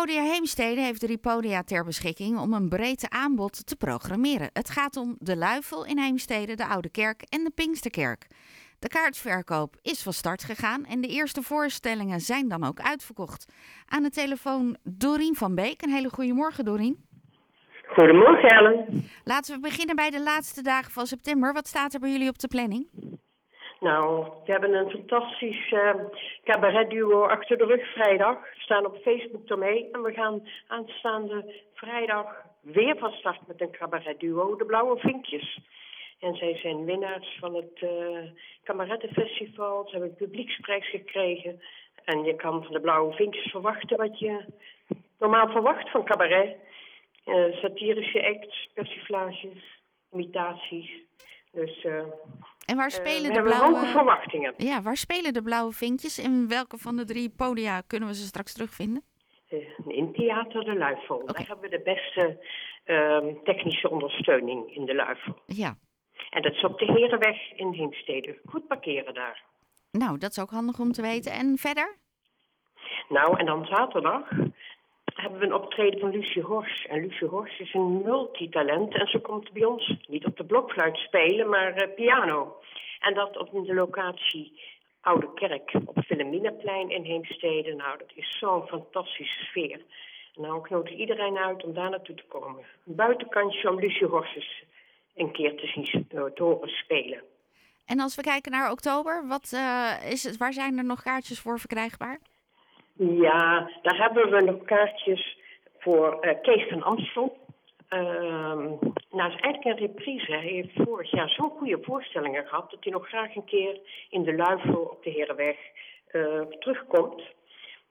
[0.00, 4.50] Podia Heemstede heeft drie podia ter beschikking om een breed aanbod te programmeren.
[4.52, 8.26] Het gaat om de Luifel in Heemstede, de Oude Kerk en de Pinksterkerk.
[8.78, 13.52] De kaartverkoop is van start gegaan en de eerste voorstellingen zijn dan ook uitverkocht.
[13.88, 15.82] Aan de telefoon Dorien van Beek.
[15.82, 17.04] Een hele goede morgen, Dorien.
[17.86, 19.04] Goedemorgen, Ellen.
[19.24, 21.52] Laten we beginnen bij de laatste dagen van september.
[21.52, 22.86] Wat staat er bij jullie op de planning?
[23.84, 25.94] Nou, we hebben een fantastisch uh,
[26.44, 28.40] cabaretduo achter de rug vrijdag.
[28.40, 29.90] We staan op Facebook ermee.
[29.92, 32.26] En we gaan aanstaande vrijdag
[32.60, 35.60] weer van start met een cabaretduo, de Blauwe Vinkjes.
[36.20, 37.90] En zij zijn winnaars van het uh.
[38.64, 41.62] Ze hebben een publieksprijs gekregen.
[42.04, 44.44] En je kan van de Blauwe Vinkjes verwachten wat je
[45.18, 46.56] normaal verwacht van cabaret.
[47.26, 49.80] Uh, satirische acts, persiflages,
[50.12, 50.90] imitaties.
[51.52, 51.86] Dus...
[52.66, 53.76] en waar spelen uh, de blauwe...
[53.76, 54.54] hoge verwachtingen.
[54.56, 56.18] Ja, waar spelen de blauwe vinkjes?
[56.18, 59.04] En welke van de drie podia kunnen we ze straks terugvinden?
[59.86, 61.26] in Theater de Luifel.
[61.26, 62.38] Daar hebben we de beste
[62.86, 65.34] uh, technische ondersteuning in de Luifel.
[65.46, 65.76] Ja.
[66.30, 68.38] En dat is op de Herenweg in Heemstede.
[68.44, 69.42] Goed parkeren daar.
[69.90, 71.32] Nou, dat is ook handig om te weten.
[71.32, 71.96] En verder?
[73.08, 74.28] Nou, en dan zaterdag
[75.34, 76.86] hebben we een optreden van Lucie Hors.
[76.86, 80.96] En Lucie Hors is een multitalent en ze komt bij ons niet op de blokfluit
[80.96, 82.56] spelen, maar uh, piano.
[83.00, 84.60] En dat op de locatie
[85.00, 87.74] Oude Kerk op Philomina-plein in Heemstede.
[87.74, 89.80] Nou, dat is zo'n fantastische sfeer.
[90.34, 92.64] Nou, ik nodig iedereen uit om daar naartoe te komen.
[92.86, 94.64] Een buitenkantje om Lucie Hors eens
[95.14, 97.22] een keer te zien te horen spelen.
[97.86, 101.40] En als we kijken naar oktober, wat, uh, is het, waar zijn er nog kaartjes
[101.40, 102.18] voor verkrijgbaar?
[102.96, 105.38] Ja, daar hebben we nog kaartjes
[105.78, 107.36] voor uh, Kees van Amstel.
[107.90, 108.00] Uh,
[109.10, 110.32] nou, is eigenlijk een reprise.
[110.32, 112.70] Hij heeft vorig jaar zo'n goede voorstellingen gehad...
[112.70, 115.56] dat hij nog graag een keer in de Luifel op de Herenweg
[116.12, 117.22] uh, terugkomt.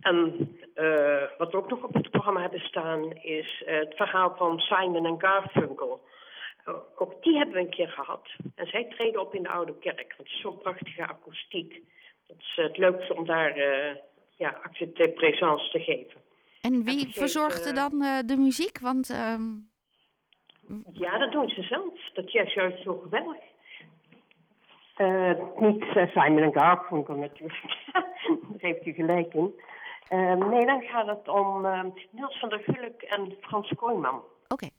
[0.00, 3.12] En uh, wat we ook nog op het programma hebben staan...
[3.12, 6.00] is het verhaal van Simon en Garfunkel.
[6.96, 8.28] ook die hebben we een keer gehad.
[8.54, 10.14] En zij treden op in de Oude Kerk.
[10.16, 11.82] Want het is zo'n prachtige akoestiek.
[12.26, 13.56] Het is het leukste om daar
[14.36, 16.22] ja, acte de présence te geven.
[16.60, 18.78] En wie verzorgde uh, dan uh, de muziek?
[18.78, 19.34] Want, uh...
[20.92, 22.10] Ja, dat doen ze zelf.
[22.12, 23.42] Dat is juist zo geweldig.
[24.98, 25.84] Uh, niet
[26.14, 27.62] Simon en Garfunkel natuurlijk.
[27.92, 28.04] Daar
[28.56, 29.54] heeft u gelijk in.
[30.48, 31.66] nee, dan gaat het om
[32.10, 34.14] Niels van der Gulk en Frans Kooijman.
[34.14, 34.24] Oké.
[34.48, 34.70] Okay.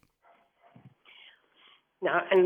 [2.00, 2.46] Nou, en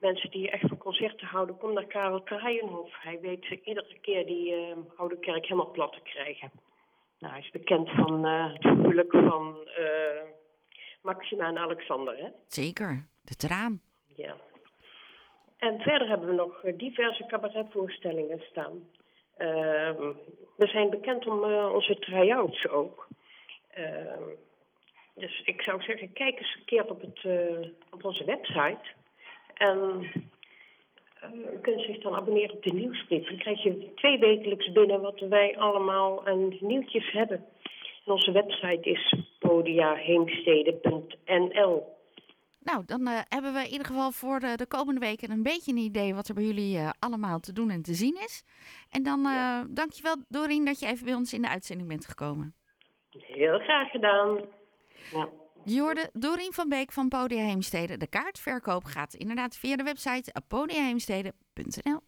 [0.00, 3.02] mensen die echt van concerten houden, kom naar Karel Kraaienhof.
[3.02, 6.50] Hij weet iedere keer die uh, Oude Kerk helemaal plat te krijgen.
[7.18, 10.22] Nou, hij is bekend van uh, het huwelijk van uh,
[11.02, 12.28] Maxima en Alexander, hè?
[12.46, 13.80] Zeker, de traan.
[14.16, 14.36] Ja.
[15.56, 18.88] En verder hebben we nog diverse cabaretvoorstellingen staan.
[19.36, 20.12] Ehm,
[20.56, 23.08] we zijn bekend om onze try-outs ook.
[23.70, 24.22] Ehm,
[25.14, 27.24] dus ik zou zeggen, kijk eens een keer op, het,
[27.90, 28.98] op onze website.
[29.60, 29.78] En
[31.24, 33.28] uh, u kunt zich dan abonneren op de nieuwsbrief.
[33.28, 37.44] Dan krijg je twee wekelijks binnen wat wij allemaal aan nieuwtjes hebben.
[38.04, 41.98] En onze website is podiaheemstede.nl.
[42.62, 45.72] Nou, dan uh, hebben we in ieder geval voor de, de, komende weken een beetje
[45.72, 48.44] een idee wat er bij jullie uh, allemaal te doen en te zien is.
[48.90, 49.66] En dan ja.
[49.70, 52.54] dankjewel Dorien dat je even bij ons in de uitzending bent gekomen.
[53.10, 54.40] Heel graag gedaan.
[55.12, 55.28] Ja.
[55.64, 57.96] Je hoorde Dorien van Beek van Podia Heemstede.
[57.96, 62.00] De kaartverkoop gaat inderdaad via de website podiaheemstede.nl.